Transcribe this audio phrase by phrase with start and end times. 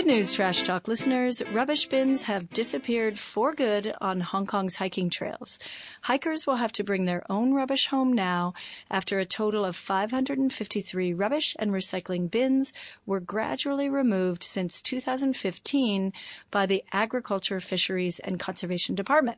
[0.00, 1.42] Good news, Trash Talk listeners.
[1.52, 5.58] Rubbish bins have disappeared for good on Hong Kong's hiking trails.
[6.00, 8.54] Hikers will have to bring their own rubbish home now
[8.90, 12.72] after a total of 553 rubbish and recycling bins
[13.04, 16.14] were gradually removed since 2015
[16.50, 19.36] by the Agriculture, Fisheries and Conservation Department.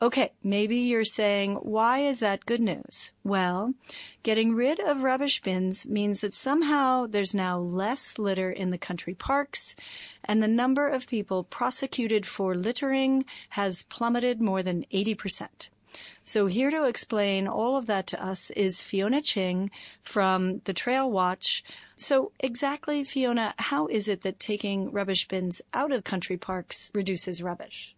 [0.00, 3.12] Okay, maybe you're saying, why is that good news?
[3.24, 3.74] Well,
[4.22, 9.14] getting rid of rubbish bins means that somehow there's now less litter in the country
[9.14, 9.74] parks,
[10.22, 15.68] and the number of people prosecuted for littering has plummeted more than 80%.
[16.22, 19.70] So here to explain all of that to us is Fiona Ching
[20.02, 21.64] from the Trail Watch.
[21.96, 27.42] So exactly, Fiona, how is it that taking rubbish bins out of country parks reduces
[27.42, 27.96] rubbish?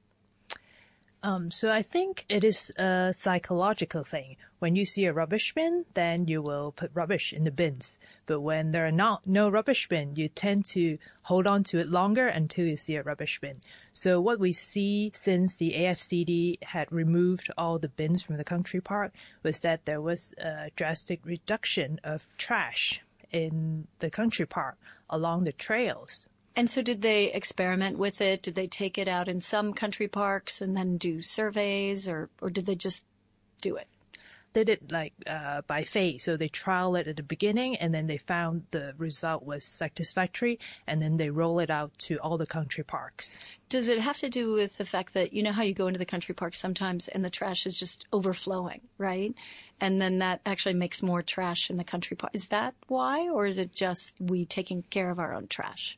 [1.22, 4.36] Um, so I think it is a psychological thing.
[4.58, 7.98] When you see a rubbish bin, then you will put rubbish in the bins.
[8.26, 11.90] But when there are not no rubbish bin, you tend to hold on to it
[11.90, 13.60] longer until you see a rubbish bin.
[13.92, 18.80] So what we see since the AFCD had removed all the bins from the country
[18.80, 19.12] park
[19.42, 25.52] was that there was a drastic reduction of trash in the country park along the
[25.52, 26.28] trails.
[26.60, 28.42] And so did they experiment with it?
[28.42, 32.50] Did they take it out in some country parks and then do surveys or, or
[32.50, 33.06] did they just
[33.62, 33.88] do it?
[34.52, 36.24] They did like uh, by phase.
[36.24, 40.58] So they trial it at the beginning and then they found the result was satisfactory
[40.86, 43.38] and then they roll it out to all the country parks.
[43.70, 45.98] Does it have to do with the fact that, you know how you go into
[45.98, 49.34] the country park sometimes and the trash is just overflowing, right?
[49.80, 52.34] And then that actually makes more trash in the country park.
[52.34, 55.96] Is that why or is it just we taking care of our own trash?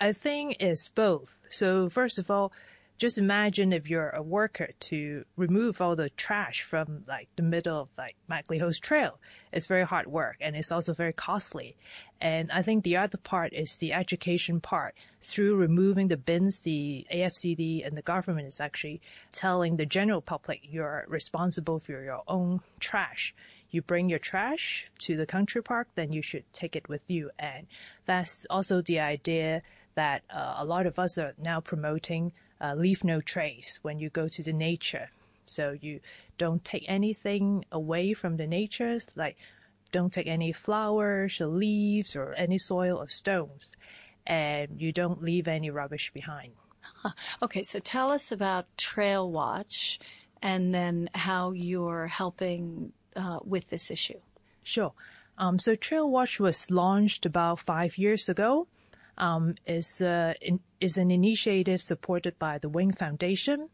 [0.00, 1.36] I think it's both.
[1.50, 2.52] So first of all,
[2.98, 7.82] just imagine if you're a worker to remove all the trash from like the middle
[7.82, 9.18] of like MacLehose Trail.
[9.52, 11.76] It's very hard work and it's also very costly.
[12.20, 14.94] And I think the other part is the education part.
[15.20, 20.60] Through removing the bins, the AFCD and the government is actually telling the general public
[20.62, 23.34] you're responsible for your own trash
[23.70, 27.30] you bring your trash to the country park, then you should take it with you.
[27.38, 27.66] And
[28.04, 29.62] that's also the idea
[29.94, 34.08] that uh, a lot of us are now promoting uh, leave no trace when you
[34.08, 35.10] go to the nature.
[35.46, 36.00] So you
[36.38, 39.36] don't take anything away from the nature, like
[39.92, 43.72] don't take any flowers or leaves or any soil or stones,
[44.26, 46.52] and you don't leave any rubbish behind.
[47.42, 49.98] Okay, so tell us about Trail Watch
[50.42, 54.20] and then how you're helping uh, with this issue.
[54.62, 54.92] Sure.
[55.38, 58.66] Um, so Trail Watch was launched about five years ago.
[59.18, 60.34] Um, is uh,
[60.78, 63.70] is an initiative supported by the Wing Foundation.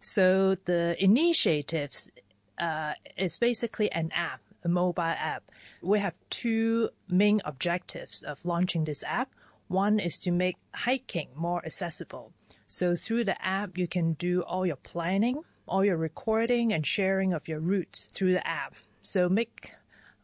[0.00, 2.10] So the initiatives
[2.58, 5.44] uh, is basically an app, a mobile app.
[5.80, 9.30] We have two main objectives of launching this app.
[9.68, 12.32] One is to make hiking more accessible.
[12.66, 17.32] So through the app, you can do all your planning, all your recording and sharing
[17.32, 18.74] of your routes through the app.
[19.02, 19.72] So make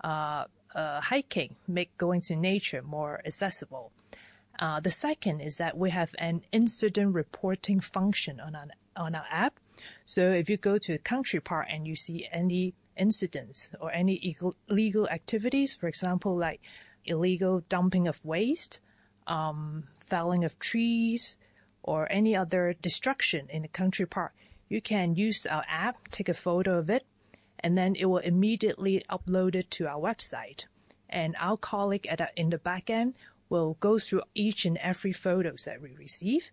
[0.02, 3.92] uh, uh, hiking, make going to nature more accessible.
[4.58, 9.26] Uh, the second is that we have an incident reporting function on our, on our
[9.30, 9.60] app.
[10.04, 14.36] So if you go to a country park and you see any incidents or any
[14.68, 16.60] illegal activities, for example, like
[17.04, 18.80] illegal dumping of waste,
[19.26, 21.38] um, felling of trees,
[21.82, 24.34] or any other destruction in a country park,
[24.68, 27.04] you can use our app, take a photo of it,
[27.60, 30.64] and then it will immediately upload it to our website.
[31.08, 33.16] And our colleague at, in the back end
[33.48, 36.50] will go through each and every photos that we receive.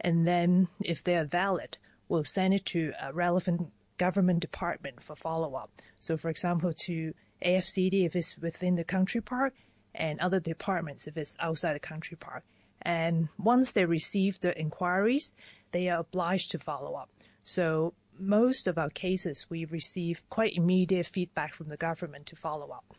[0.00, 1.78] And then if they are valid,
[2.08, 5.70] we'll send it to a relevant government department for follow up.
[6.00, 7.14] So for example, to
[7.44, 9.54] AFCD if it's within the country park
[9.94, 12.44] and other departments if it's outside the country park.
[12.80, 15.32] And once they receive the inquiries,
[15.70, 17.10] they are obliged to follow up.
[17.44, 22.70] So most of our cases, we receive quite immediate feedback from the government to follow
[22.70, 22.94] up.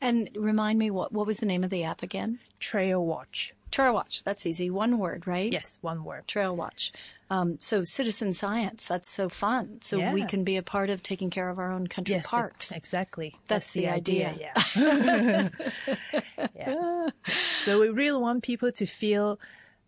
[0.00, 2.38] And remind me, what, what was the name of the app again?
[2.60, 3.52] Trail Watch.
[3.70, 4.22] Trail Watch.
[4.22, 4.70] That's easy.
[4.70, 5.52] One word, right?
[5.52, 6.26] Yes, one word.
[6.28, 6.92] Trail Watch.
[7.30, 8.86] Um, so citizen science.
[8.86, 9.80] That's so fun.
[9.82, 10.12] So yeah.
[10.12, 12.70] we can be a part of taking care of our own country yes, parks.
[12.72, 13.34] Exactly.
[13.48, 14.28] That's, That's the, the, idea.
[14.30, 15.52] idea.
[16.14, 16.38] Yeah.
[16.56, 17.08] yeah.
[17.62, 19.38] So we really want people to feel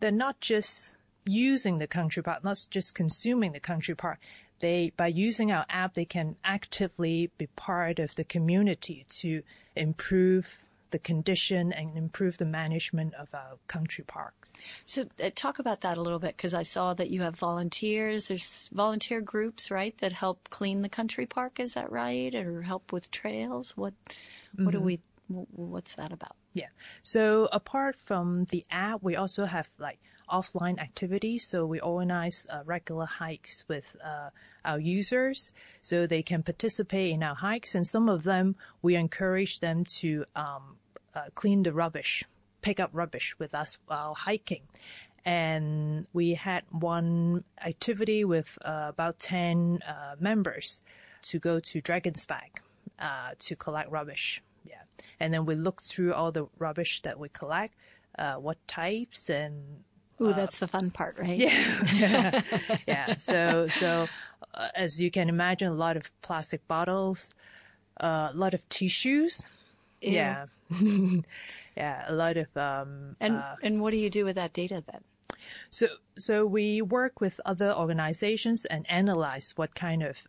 [0.00, 0.96] they're not just
[1.30, 4.18] using the country park, not just consuming the country park.
[4.58, 9.42] They, by using our app, they can actively be part of the community to
[9.74, 10.58] improve
[10.90, 14.52] the condition and improve the management of our country parks.
[14.86, 18.28] So uh, talk about that a little bit because I saw that you have volunteers.
[18.28, 21.60] There's volunteer groups, right, that help clean the country park.
[21.60, 22.34] Is that right?
[22.34, 23.76] Or help with trails?
[23.76, 23.94] What,
[24.56, 24.70] what mm-hmm.
[24.70, 26.34] do we, what's that about?
[26.54, 26.66] Yeah.
[27.02, 30.00] So apart from the app, we also have like
[30.30, 31.46] offline activities.
[31.46, 34.30] So we organize uh, regular hikes with uh,
[34.64, 35.48] our users
[35.82, 37.74] so they can participate in our hikes.
[37.74, 40.76] And some of them, we encourage them to um,
[41.14, 42.24] uh, clean the rubbish,
[42.62, 44.62] pick up rubbish with us while hiking.
[45.24, 50.82] And we had one activity with uh, about 10 uh, members
[51.22, 52.62] to go to Dragon's Back
[52.98, 54.42] uh, to collect rubbish.
[54.64, 54.82] Yeah.
[55.18, 57.74] And then we look through all the rubbish that we collect,
[58.38, 59.84] what types and
[60.20, 61.36] Ooh, that's the fun part, right?
[61.36, 62.42] Yeah.
[62.86, 63.18] yeah.
[63.18, 64.06] So, so
[64.54, 67.30] uh, as you can imagine, a lot of plastic bottles,
[68.00, 69.46] uh, a lot of tissues.
[70.02, 70.12] Ew.
[70.12, 70.46] Yeah.
[71.76, 72.04] yeah.
[72.06, 75.00] A lot of, um, and, uh, and what do you do with that data then?
[75.70, 75.86] So,
[76.18, 80.22] so we work with other organizations and analyze what kind of,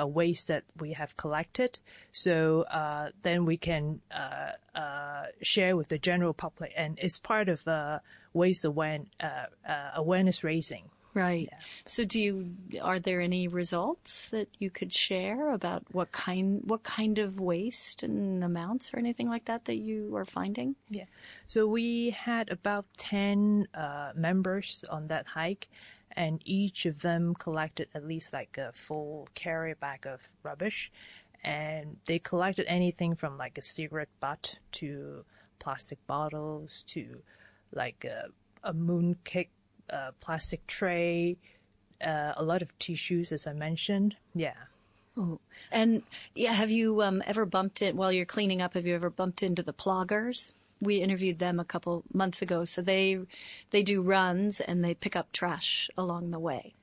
[0.00, 1.78] uh, waste that we have collected.
[2.12, 7.48] So uh, then we can uh, uh share with the general public, and it's part
[7.48, 8.00] of uh,
[8.32, 9.46] waste awareness, uh,
[9.94, 10.90] awareness raising.
[11.14, 11.48] Right.
[11.50, 11.58] Yeah.
[11.86, 16.82] So do you are there any results that you could share about what kind what
[16.82, 20.74] kind of waste and amounts or anything like that that you are finding?
[20.90, 21.04] Yeah.
[21.46, 25.68] So we had about 10 uh, members on that hike
[26.16, 30.90] and each of them collected at least like a full carry bag of rubbish
[31.42, 35.24] and they collected anything from like a cigarette butt to
[35.58, 37.22] plastic bottles to
[37.72, 38.28] like a,
[38.62, 39.48] a mooncake
[40.20, 41.36] plastic tray,
[42.04, 44.16] uh, a lot of tissues, as I mentioned.
[44.34, 44.54] Yeah.
[45.16, 45.38] Oh,
[45.70, 46.02] and
[46.34, 48.74] yeah, have you um, ever bumped it while you're cleaning up?
[48.74, 50.54] Have you ever bumped into the ploggers?
[50.84, 52.64] We interviewed them a couple months ago.
[52.64, 53.18] So they
[53.70, 56.74] they do runs and they pick up trash along the way.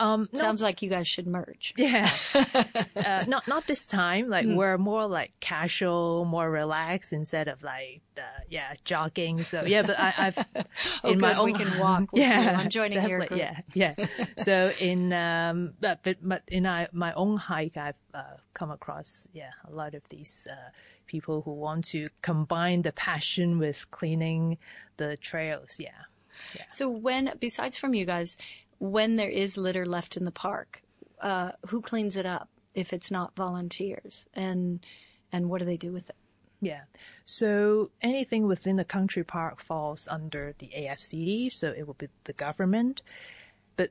[0.00, 1.74] Um, Sounds like you guys should merge.
[1.76, 2.10] Yeah.
[2.96, 4.28] uh, not, not this time.
[4.28, 4.56] Like mm.
[4.56, 9.42] we're more like casual, more relaxed instead of like, uh, yeah, jogging.
[9.44, 10.48] So yeah, but I, have
[11.04, 12.08] oh, in good, my own, we can walk.
[12.12, 12.56] yeah.
[12.58, 13.38] I'm joining your group.
[13.38, 13.60] Yeah.
[13.74, 13.94] Yeah.
[14.38, 19.50] so in, um, but, but in I, my own hike, I've, uh, come across, yeah,
[19.68, 20.70] a lot of these, uh,
[21.12, 24.56] people who want to combine the passion with cleaning
[24.96, 25.76] the trails.
[25.78, 26.04] Yeah.
[26.56, 26.64] Yeah.
[26.68, 28.38] So when, besides from you guys,
[28.78, 30.82] when there is litter left in the park,
[31.20, 34.84] uh, who cleans it up if it's not volunteers, and
[35.30, 36.16] and what do they do with it?
[36.62, 36.84] Yeah.
[37.24, 42.32] So anything within the country park falls under the AFCD, so it will be the
[42.32, 43.02] government.
[43.76, 43.90] But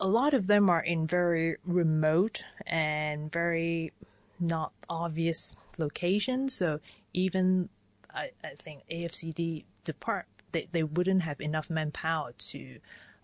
[0.00, 3.92] a lot of them are in very remote and very
[4.40, 6.54] not obvious locations.
[6.54, 6.80] So
[7.12, 7.68] even
[8.14, 12.78] I, I think AFCD depart they, they wouldn't have enough manpower to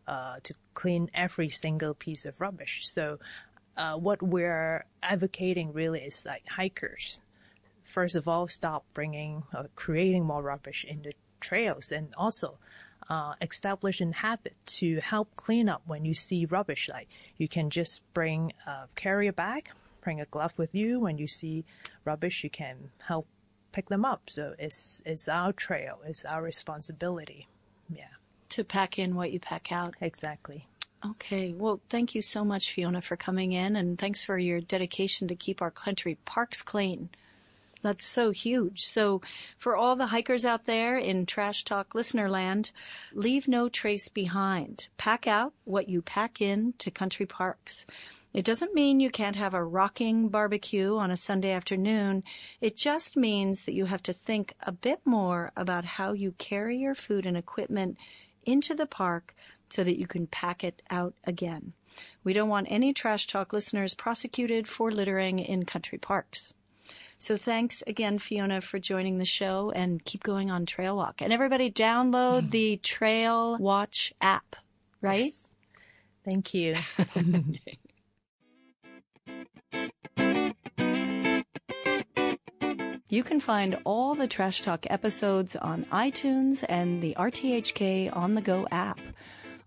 [0.07, 2.81] uh, to clean every single piece of rubbish.
[2.87, 3.19] So,
[3.77, 7.21] uh, what we're advocating really is like hikers.
[7.85, 12.59] First of all, stop bringing, uh, creating more rubbish in the trails, and also
[13.09, 16.89] uh, establish a habit to help clean up when you see rubbish.
[16.93, 19.71] Like you can just bring a carrier bag,
[20.03, 21.01] bring a glove with you.
[21.01, 21.65] When you see
[22.05, 23.27] rubbish, you can help
[23.73, 24.23] pick them up.
[24.29, 27.49] So it's it's our trail, it's our responsibility.
[27.89, 28.13] Yeah
[28.53, 29.95] to pack in what you pack out.
[30.01, 30.67] Exactly.
[31.05, 31.53] Okay.
[31.53, 35.35] Well, thank you so much, Fiona, for coming in, and thanks for your dedication to
[35.35, 37.11] keep our country parks clean.
[37.83, 38.85] That's so huge.
[38.85, 39.21] So,
[39.59, 42.71] for all the hikers out there in Trash Talk listener land,
[43.13, 44.87] leave no trace behind.
[44.97, 47.85] Pack out what you pack in to country parks.
[48.33, 52.25] It doesn't mean you can't have a rocking barbecue on a Sunday afternoon.
[52.61, 56.79] It just means that you have to think a bit more about how you carry
[56.79, 57.99] your food and equipment
[58.45, 59.35] into the park
[59.69, 61.73] so that you can pack it out again.
[62.25, 66.55] We don't want any trash talk listeners prosecuted for littering in country parks.
[67.19, 71.23] So thanks again, Fiona, for joining the show and keep going on Trail Walk.
[71.23, 74.57] And everybody download the Trail Watch app,
[75.01, 75.27] right?
[75.27, 75.49] Yes.
[76.25, 76.77] Thank you.
[83.13, 88.41] You can find all the Trash Talk episodes on iTunes and the RTHK On The
[88.41, 88.99] Go app,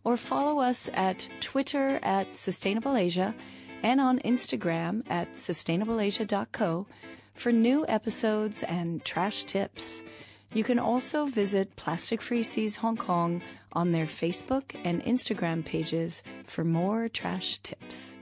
[0.03, 3.35] or follow us at Twitter at Sustainable Asia
[3.83, 6.87] and on Instagram at sustainableasia.co
[7.35, 10.03] for new episodes and trash tips.
[10.51, 16.23] You can also visit Plastic Free Seas Hong Kong on their Facebook and Instagram pages
[16.45, 18.17] for more trash tips.